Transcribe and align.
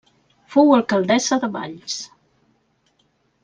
Fou 0.53 0.71
alcaldessa 0.77 1.39
de 1.45 1.51
Valls. 1.59 2.01